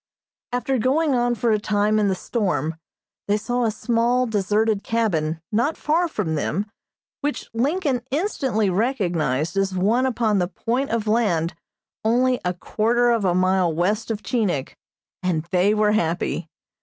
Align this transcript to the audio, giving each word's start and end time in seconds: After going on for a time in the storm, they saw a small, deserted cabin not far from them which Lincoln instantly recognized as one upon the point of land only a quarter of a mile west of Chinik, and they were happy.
After 0.51 0.79
going 0.79 1.13
on 1.13 1.35
for 1.35 1.51
a 1.51 1.59
time 1.59 1.99
in 1.99 2.07
the 2.07 2.15
storm, 2.15 2.73
they 3.27 3.37
saw 3.37 3.65
a 3.65 3.69
small, 3.71 4.25
deserted 4.25 4.83
cabin 4.83 5.39
not 5.51 5.77
far 5.77 6.07
from 6.07 6.33
them 6.33 6.65
which 7.19 7.47
Lincoln 7.53 8.01
instantly 8.09 8.71
recognized 8.71 9.55
as 9.57 9.75
one 9.75 10.07
upon 10.07 10.39
the 10.39 10.47
point 10.47 10.89
of 10.89 11.05
land 11.05 11.53
only 12.03 12.41
a 12.43 12.55
quarter 12.55 13.11
of 13.11 13.25
a 13.25 13.35
mile 13.35 13.71
west 13.71 14.09
of 14.09 14.23
Chinik, 14.23 14.75
and 15.21 15.43
they 15.51 15.71
were 15.75 15.91
happy. 15.91 16.47